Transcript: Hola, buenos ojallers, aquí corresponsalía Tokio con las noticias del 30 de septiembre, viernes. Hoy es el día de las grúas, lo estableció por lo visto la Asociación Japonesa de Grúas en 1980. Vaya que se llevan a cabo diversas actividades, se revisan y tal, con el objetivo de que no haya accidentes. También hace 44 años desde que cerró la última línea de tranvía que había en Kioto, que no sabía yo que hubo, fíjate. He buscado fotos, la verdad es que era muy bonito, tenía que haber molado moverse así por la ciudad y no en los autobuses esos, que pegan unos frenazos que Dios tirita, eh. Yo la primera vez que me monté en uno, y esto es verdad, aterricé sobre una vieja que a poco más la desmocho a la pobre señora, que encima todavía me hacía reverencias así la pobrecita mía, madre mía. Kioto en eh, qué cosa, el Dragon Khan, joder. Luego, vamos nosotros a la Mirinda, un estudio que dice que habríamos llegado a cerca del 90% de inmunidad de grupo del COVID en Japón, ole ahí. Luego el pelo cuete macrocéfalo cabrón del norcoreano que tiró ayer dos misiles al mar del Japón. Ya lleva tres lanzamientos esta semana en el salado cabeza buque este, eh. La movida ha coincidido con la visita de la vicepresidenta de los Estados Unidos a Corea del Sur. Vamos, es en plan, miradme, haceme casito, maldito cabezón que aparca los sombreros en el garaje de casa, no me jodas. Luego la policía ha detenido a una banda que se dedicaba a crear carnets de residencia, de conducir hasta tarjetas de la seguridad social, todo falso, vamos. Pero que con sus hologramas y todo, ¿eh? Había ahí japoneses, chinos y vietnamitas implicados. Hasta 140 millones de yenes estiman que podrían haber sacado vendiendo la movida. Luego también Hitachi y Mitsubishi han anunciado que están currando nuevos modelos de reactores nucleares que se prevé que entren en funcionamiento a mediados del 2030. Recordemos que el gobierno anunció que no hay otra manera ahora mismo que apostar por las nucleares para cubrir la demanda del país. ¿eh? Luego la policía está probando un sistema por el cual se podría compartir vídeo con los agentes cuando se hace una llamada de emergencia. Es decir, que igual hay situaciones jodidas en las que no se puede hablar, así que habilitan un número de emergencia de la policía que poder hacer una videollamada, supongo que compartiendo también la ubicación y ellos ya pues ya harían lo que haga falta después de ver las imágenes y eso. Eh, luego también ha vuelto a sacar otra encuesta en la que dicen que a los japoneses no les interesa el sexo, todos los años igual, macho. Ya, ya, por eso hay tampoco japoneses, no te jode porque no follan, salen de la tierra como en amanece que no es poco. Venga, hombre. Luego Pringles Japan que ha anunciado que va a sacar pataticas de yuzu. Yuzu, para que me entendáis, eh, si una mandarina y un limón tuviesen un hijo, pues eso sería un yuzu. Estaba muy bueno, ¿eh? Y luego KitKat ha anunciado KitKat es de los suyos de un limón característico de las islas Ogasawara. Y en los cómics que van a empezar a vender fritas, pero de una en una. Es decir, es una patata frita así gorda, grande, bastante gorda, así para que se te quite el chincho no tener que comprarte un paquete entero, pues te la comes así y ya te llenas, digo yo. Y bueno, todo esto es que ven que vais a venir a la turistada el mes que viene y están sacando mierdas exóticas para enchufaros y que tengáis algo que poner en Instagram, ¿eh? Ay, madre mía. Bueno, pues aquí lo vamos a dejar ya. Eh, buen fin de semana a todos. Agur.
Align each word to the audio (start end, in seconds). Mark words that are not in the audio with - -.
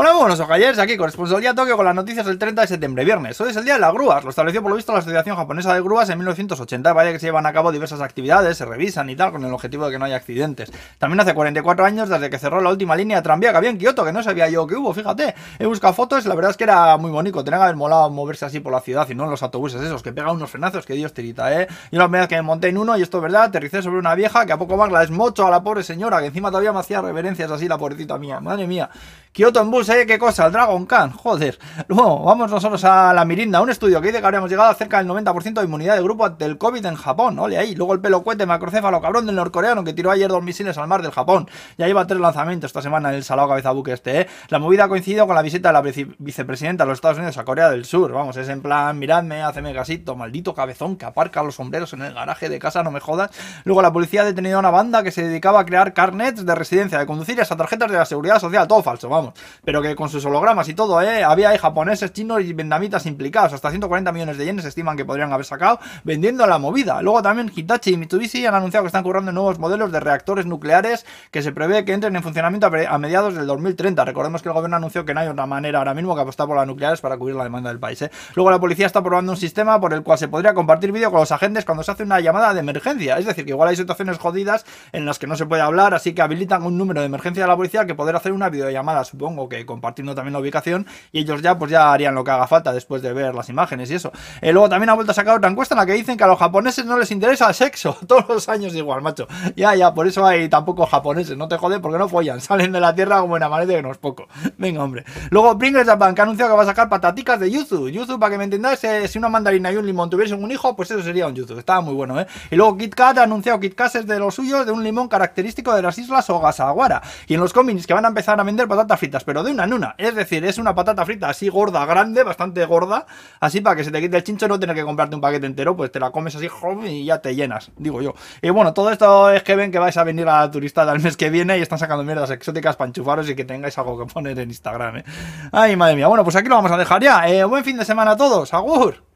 Hola, 0.00 0.12
buenos 0.12 0.38
ojallers, 0.38 0.78
aquí 0.78 0.96
corresponsalía 0.96 1.56
Tokio 1.56 1.74
con 1.74 1.84
las 1.84 1.92
noticias 1.92 2.24
del 2.24 2.38
30 2.38 2.60
de 2.60 2.68
septiembre, 2.68 3.04
viernes. 3.04 3.40
Hoy 3.40 3.50
es 3.50 3.56
el 3.56 3.64
día 3.64 3.74
de 3.74 3.80
las 3.80 3.92
grúas, 3.92 4.22
lo 4.22 4.30
estableció 4.30 4.62
por 4.62 4.70
lo 4.70 4.76
visto 4.76 4.92
la 4.92 5.00
Asociación 5.00 5.34
Japonesa 5.34 5.74
de 5.74 5.80
Grúas 5.80 6.08
en 6.08 6.18
1980. 6.18 6.92
Vaya 6.92 7.10
que 7.10 7.18
se 7.18 7.26
llevan 7.26 7.46
a 7.46 7.52
cabo 7.52 7.72
diversas 7.72 8.00
actividades, 8.00 8.56
se 8.56 8.64
revisan 8.64 9.10
y 9.10 9.16
tal, 9.16 9.32
con 9.32 9.44
el 9.44 9.52
objetivo 9.52 9.86
de 9.86 9.90
que 9.90 9.98
no 9.98 10.04
haya 10.04 10.14
accidentes. 10.14 10.70
También 10.98 11.18
hace 11.18 11.34
44 11.34 11.84
años 11.84 12.08
desde 12.08 12.30
que 12.30 12.38
cerró 12.38 12.60
la 12.60 12.70
última 12.70 12.94
línea 12.94 13.16
de 13.16 13.22
tranvía 13.24 13.50
que 13.50 13.56
había 13.56 13.70
en 13.70 13.78
Kioto, 13.78 14.04
que 14.04 14.12
no 14.12 14.22
sabía 14.22 14.48
yo 14.48 14.68
que 14.68 14.76
hubo, 14.76 14.94
fíjate. 14.94 15.34
He 15.58 15.66
buscado 15.66 15.92
fotos, 15.94 16.26
la 16.26 16.36
verdad 16.36 16.52
es 16.52 16.56
que 16.56 16.62
era 16.62 16.96
muy 16.96 17.10
bonito, 17.10 17.42
tenía 17.42 17.58
que 17.58 17.64
haber 17.64 17.76
molado 17.76 18.08
moverse 18.08 18.44
así 18.44 18.60
por 18.60 18.72
la 18.72 18.80
ciudad 18.80 19.08
y 19.10 19.16
no 19.16 19.24
en 19.24 19.30
los 19.30 19.42
autobuses 19.42 19.82
esos, 19.82 20.04
que 20.04 20.12
pegan 20.12 20.30
unos 20.30 20.48
frenazos 20.48 20.86
que 20.86 20.94
Dios 20.94 21.12
tirita, 21.12 21.60
eh. 21.60 21.66
Yo 21.90 21.98
la 21.98 22.04
primera 22.04 22.22
vez 22.22 22.28
que 22.28 22.36
me 22.36 22.42
monté 22.42 22.68
en 22.68 22.78
uno, 22.78 22.96
y 22.96 23.02
esto 23.02 23.18
es 23.18 23.22
verdad, 23.24 23.42
aterricé 23.42 23.82
sobre 23.82 23.98
una 23.98 24.14
vieja 24.14 24.46
que 24.46 24.52
a 24.52 24.58
poco 24.58 24.76
más 24.76 24.92
la 24.92 25.00
desmocho 25.00 25.44
a 25.44 25.50
la 25.50 25.60
pobre 25.60 25.82
señora, 25.82 26.20
que 26.20 26.26
encima 26.26 26.50
todavía 26.50 26.72
me 26.72 26.78
hacía 26.78 27.00
reverencias 27.00 27.50
así 27.50 27.66
la 27.66 27.78
pobrecita 27.78 28.16
mía, 28.16 28.38
madre 28.38 28.68
mía. 28.68 28.90
Kioto 29.38 29.60
en 29.60 29.72
eh, 29.72 30.04
qué 30.04 30.18
cosa, 30.18 30.46
el 30.46 30.52
Dragon 30.52 30.84
Khan, 30.84 31.12
joder. 31.12 31.60
Luego, 31.86 32.24
vamos 32.24 32.50
nosotros 32.50 32.82
a 32.82 33.14
la 33.14 33.24
Mirinda, 33.24 33.60
un 33.60 33.70
estudio 33.70 34.00
que 34.00 34.08
dice 34.08 34.18
que 34.18 34.26
habríamos 34.26 34.50
llegado 34.50 34.68
a 34.68 34.74
cerca 34.74 34.98
del 34.98 35.06
90% 35.06 35.60
de 35.60 35.64
inmunidad 35.64 35.94
de 35.94 36.02
grupo 36.02 36.28
del 36.28 36.58
COVID 36.58 36.84
en 36.84 36.96
Japón, 36.96 37.38
ole 37.38 37.56
ahí. 37.56 37.76
Luego 37.76 37.92
el 37.92 38.00
pelo 38.00 38.24
cuete 38.24 38.46
macrocéfalo 38.46 39.00
cabrón 39.00 39.26
del 39.26 39.36
norcoreano 39.36 39.84
que 39.84 39.92
tiró 39.92 40.10
ayer 40.10 40.28
dos 40.28 40.42
misiles 40.42 40.76
al 40.76 40.88
mar 40.88 41.02
del 41.02 41.12
Japón. 41.12 41.48
Ya 41.76 41.86
lleva 41.86 42.04
tres 42.04 42.20
lanzamientos 42.20 42.70
esta 42.70 42.82
semana 42.82 43.10
en 43.10 43.14
el 43.14 43.22
salado 43.22 43.46
cabeza 43.46 43.70
buque 43.70 43.92
este, 43.92 44.22
eh. 44.22 44.26
La 44.48 44.58
movida 44.58 44.86
ha 44.86 44.88
coincidido 44.88 45.24
con 45.28 45.36
la 45.36 45.42
visita 45.42 45.68
de 45.68 45.72
la 45.72 45.82
vicepresidenta 46.18 46.82
de 46.82 46.88
los 46.88 46.96
Estados 46.96 47.18
Unidos 47.18 47.38
a 47.38 47.44
Corea 47.44 47.70
del 47.70 47.84
Sur. 47.84 48.10
Vamos, 48.10 48.36
es 48.38 48.48
en 48.48 48.60
plan, 48.60 48.98
miradme, 48.98 49.42
haceme 49.42 49.72
casito, 49.72 50.16
maldito 50.16 50.52
cabezón 50.52 50.96
que 50.96 51.04
aparca 51.04 51.44
los 51.44 51.54
sombreros 51.54 51.92
en 51.92 52.02
el 52.02 52.12
garaje 52.12 52.48
de 52.48 52.58
casa, 52.58 52.82
no 52.82 52.90
me 52.90 52.98
jodas. 52.98 53.30
Luego 53.62 53.82
la 53.82 53.92
policía 53.92 54.22
ha 54.22 54.24
detenido 54.24 54.56
a 54.56 54.58
una 54.58 54.72
banda 54.72 55.04
que 55.04 55.12
se 55.12 55.22
dedicaba 55.22 55.60
a 55.60 55.64
crear 55.64 55.92
carnets 55.92 56.44
de 56.44 56.54
residencia, 56.56 56.98
de 56.98 57.06
conducir 57.06 57.40
hasta 57.40 57.56
tarjetas 57.56 57.88
de 57.88 57.98
la 57.98 58.04
seguridad 58.04 58.40
social, 58.40 58.66
todo 58.66 58.82
falso, 58.82 59.08
vamos. 59.08 59.27
Pero 59.64 59.82
que 59.82 59.94
con 59.96 60.08
sus 60.08 60.24
hologramas 60.24 60.68
y 60.68 60.74
todo, 60.74 61.00
¿eh? 61.02 61.24
Había 61.24 61.50
ahí 61.50 61.58
japoneses, 61.58 62.12
chinos 62.12 62.40
y 62.42 62.52
vietnamitas 62.52 63.06
implicados. 63.06 63.52
Hasta 63.52 63.70
140 63.70 64.12
millones 64.12 64.38
de 64.38 64.44
yenes 64.44 64.64
estiman 64.64 64.96
que 64.96 65.04
podrían 65.04 65.32
haber 65.32 65.46
sacado 65.46 65.80
vendiendo 66.04 66.46
la 66.46 66.58
movida. 66.58 67.02
Luego 67.02 67.22
también 67.22 67.50
Hitachi 67.54 67.92
y 67.92 67.96
Mitsubishi 67.96 68.46
han 68.46 68.54
anunciado 68.54 68.84
que 68.84 68.88
están 68.88 69.02
currando 69.02 69.32
nuevos 69.32 69.58
modelos 69.58 69.92
de 69.92 70.00
reactores 70.00 70.46
nucleares 70.46 71.06
que 71.30 71.42
se 71.42 71.52
prevé 71.52 71.84
que 71.84 71.92
entren 71.92 72.14
en 72.16 72.22
funcionamiento 72.22 72.66
a 72.66 72.98
mediados 72.98 73.34
del 73.34 73.46
2030. 73.46 74.04
Recordemos 74.04 74.42
que 74.42 74.48
el 74.48 74.54
gobierno 74.54 74.76
anunció 74.76 75.04
que 75.04 75.14
no 75.14 75.20
hay 75.20 75.28
otra 75.28 75.46
manera 75.46 75.78
ahora 75.78 75.94
mismo 75.94 76.14
que 76.14 76.22
apostar 76.22 76.46
por 76.46 76.56
las 76.56 76.66
nucleares 76.66 77.00
para 77.00 77.16
cubrir 77.16 77.36
la 77.36 77.44
demanda 77.44 77.70
del 77.70 77.78
país. 77.78 78.00
¿eh? 78.02 78.10
Luego 78.34 78.50
la 78.50 78.58
policía 78.58 78.86
está 78.86 79.02
probando 79.02 79.32
un 79.32 79.38
sistema 79.38 79.80
por 79.80 79.92
el 79.92 80.02
cual 80.02 80.18
se 80.18 80.28
podría 80.28 80.54
compartir 80.54 80.92
vídeo 80.92 81.10
con 81.10 81.20
los 81.20 81.32
agentes 81.32 81.64
cuando 81.64 81.82
se 81.82 81.90
hace 81.90 82.02
una 82.02 82.20
llamada 82.20 82.54
de 82.54 82.60
emergencia. 82.60 83.18
Es 83.18 83.26
decir, 83.26 83.44
que 83.44 83.50
igual 83.50 83.68
hay 83.68 83.76
situaciones 83.76 84.18
jodidas 84.18 84.64
en 84.92 85.04
las 85.04 85.18
que 85.18 85.26
no 85.26 85.36
se 85.36 85.46
puede 85.46 85.62
hablar, 85.62 85.94
así 85.94 86.14
que 86.14 86.22
habilitan 86.22 86.62
un 86.62 86.78
número 86.78 87.00
de 87.00 87.06
emergencia 87.06 87.42
de 87.42 87.48
la 87.48 87.56
policía 87.56 87.86
que 87.86 87.94
poder 87.94 88.16
hacer 88.16 88.32
una 88.32 88.48
videollamada, 88.48 89.04
supongo 89.08 89.48
que 89.48 89.64
compartiendo 89.66 90.14
también 90.14 90.32
la 90.32 90.38
ubicación 90.40 90.86
y 91.12 91.20
ellos 91.20 91.42
ya 91.42 91.58
pues 91.58 91.70
ya 91.70 91.92
harían 91.92 92.14
lo 92.14 92.24
que 92.24 92.30
haga 92.30 92.46
falta 92.46 92.72
después 92.72 93.02
de 93.02 93.12
ver 93.12 93.34
las 93.34 93.48
imágenes 93.48 93.90
y 93.90 93.94
eso. 93.94 94.12
Eh, 94.40 94.52
luego 94.52 94.68
también 94.68 94.90
ha 94.90 94.94
vuelto 94.94 95.12
a 95.12 95.14
sacar 95.14 95.36
otra 95.36 95.50
encuesta 95.50 95.74
en 95.74 95.78
la 95.78 95.86
que 95.86 95.92
dicen 95.92 96.16
que 96.16 96.24
a 96.24 96.26
los 96.26 96.38
japoneses 96.38 96.84
no 96.84 96.98
les 96.98 97.10
interesa 97.10 97.48
el 97.48 97.54
sexo, 97.54 97.96
todos 98.06 98.28
los 98.28 98.48
años 98.48 98.74
igual, 98.74 99.02
macho. 99.02 99.26
Ya, 99.56 99.74
ya, 99.74 99.92
por 99.94 100.06
eso 100.06 100.24
hay 100.24 100.48
tampoco 100.48 100.86
japoneses, 100.86 101.36
no 101.36 101.48
te 101.48 101.56
jode 101.56 101.80
porque 101.80 101.98
no 101.98 102.08
follan, 102.08 102.40
salen 102.40 102.72
de 102.72 102.80
la 102.80 102.94
tierra 102.94 103.20
como 103.20 103.36
en 103.36 103.42
amanece 103.42 103.76
que 103.76 103.82
no 103.82 103.90
es 103.90 103.98
poco. 103.98 104.28
Venga, 104.56 104.82
hombre. 104.82 105.04
Luego 105.30 105.58
Pringles 105.58 105.86
Japan 105.86 106.14
que 106.14 106.20
ha 106.20 106.24
anunciado 106.24 106.52
que 106.52 106.56
va 106.56 106.62
a 106.62 106.66
sacar 106.66 106.88
pataticas 106.88 107.40
de 107.40 107.50
yuzu. 107.50 107.88
Yuzu, 107.88 108.18
para 108.18 108.32
que 108.32 108.38
me 108.38 108.44
entendáis, 108.44 108.82
eh, 108.84 109.08
si 109.08 109.18
una 109.18 109.28
mandarina 109.28 109.72
y 109.72 109.76
un 109.76 109.86
limón 109.86 110.10
tuviesen 110.10 110.42
un 110.42 110.50
hijo, 110.50 110.76
pues 110.76 110.90
eso 110.90 111.02
sería 111.02 111.26
un 111.26 111.34
yuzu. 111.34 111.58
Estaba 111.58 111.80
muy 111.80 111.94
bueno, 111.94 112.20
¿eh? 112.20 112.26
Y 112.50 112.56
luego 112.56 112.76
KitKat 112.76 113.18
ha 113.18 113.22
anunciado 113.22 113.58
KitKat 113.60 113.96
es 113.96 114.06
de 114.06 114.18
los 114.18 114.34
suyos 114.34 114.66
de 114.66 114.72
un 114.72 114.84
limón 114.84 115.08
característico 115.08 115.74
de 115.74 115.82
las 115.82 115.96
islas 115.98 116.28
Ogasawara. 116.30 117.02
Y 117.26 117.34
en 117.34 117.40
los 117.40 117.52
cómics 117.52 117.86
que 117.86 117.94
van 117.94 118.04
a 118.04 118.08
empezar 118.08 118.38
a 118.38 118.42
vender 118.42 118.68
fritas, 118.98 119.24
pero 119.24 119.42
de 119.42 119.52
una 119.52 119.64
en 119.64 119.72
una. 119.72 119.94
Es 119.98 120.14
decir, 120.14 120.44
es 120.44 120.58
una 120.58 120.74
patata 120.74 121.04
frita 121.04 121.28
así 121.28 121.48
gorda, 121.48 121.84
grande, 121.86 122.22
bastante 122.22 122.64
gorda, 122.64 123.06
así 123.40 123.60
para 123.60 123.76
que 123.76 123.84
se 123.84 123.90
te 123.90 124.00
quite 124.00 124.16
el 124.16 124.24
chincho 124.24 124.48
no 124.48 124.58
tener 124.58 124.74
que 124.74 124.84
comprarte 124.84 125.14
un 125.14 125.20
paquete 125.20 125.46
entero, 125.46 125.76
pues 125.76 125.90
te 125.92 126.00
la 126.00 126.10
comes 126.10 126.34
así 126.36 126.48
y 126.86 127.04
ya 127.04 127.18
te 127.20 127.34
llenas, 127.34 127.70
digo 127.76 128.02
yo. 128.02 128.14
Y 128.42 128.50
bueno, 128.50 128.74
todo 128.74 128.90
esto 128.90 129.30
es 129.30 129.42
que 129.42 129.56
ven 129.56 129.70
que 129.70 129.78
vais 129.78 129.96
a 129.96 130.04
venir 130.04 130.28
a 130.28 130.40
la 130.40 130.50
turistada 130.50 130.92
el 130.92 131.00
mes 131.00 131.16
que 131.16 131.30
viene 131.30 131.58
y 131.58 131.62
están 131.62 131.78
sacando 131.78 132.04
mierdas 132.04 132.30
exóticas 132.30 132.76
para 132.76 132.88
enchufaros 132.88 133.28
y 133.28 133.34
que 133.34 133.44
tengáis 133.44 133.76
algo 133.78 133.98
que 133.98 134.12
poner 134.12 134.38
en 134.38 134.48
Instagram, 134.48 134.98
¿eh? 134.98 135.04
Ay, 135.52 135.76
madre 135.76 135.96
mía. 135.96 136.06
Bueno, 136.08 136.24
pues 136.24 136.36
aquí 136.36 136.48
lo 136.48 136.56
vamos 136.56 136.72
a 136.72 136.76
dejar 136.76 137.02
ya. 137.02 137.28
Eh, 137.28 137.44
buen 137.44 137.64
fin 137.64 137.76
de 137.76 137.84
semana 137.84 138.12
a 138.12 138.16
todos. 138.16 138.52
Agur. 138.54 139.07